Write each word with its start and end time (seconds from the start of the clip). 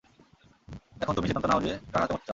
এখন 1.01 1.13
তুমি 1.15 1.27
সিদ্ধান্ত 1.27 1.47
নাও 1.47 1.61
যে, 1.61 1.73
কার 1.91 2.01
হাতে 2.01 2.13
মরতে 2.13 2.19
চাও। 2.19 2.29